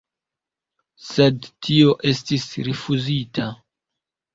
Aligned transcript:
Sed 1.09 1.47
tio 1.69 1.95
estis 2.15 2.51
rifuzita. 2.73 3.51